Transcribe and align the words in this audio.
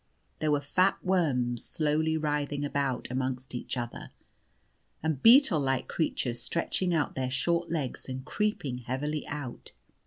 There 0.39 0.49
were 0.49 0.61
fat 0.61 0.97
worms 1.05 1.63
slowly 1.63 2.17
writhing 2.17 2.65
about 2.65 3.07
amongst 3.11 3.53
each 3.53 3.77
other, 3.77 4.09
and 5.03 5.21
beetle 5.21 5.59
like 5.59 5.87
creatures 5.87 6.41
stretching 6.41 6.91
out 6.91 7.13
their 7.13 7.29
short 7.29 7.69
legs 7.69 8.09
and 8.09 8.25
creeping 8.25 8.79
heavily 8.79 9.27
out. 9.27 9.73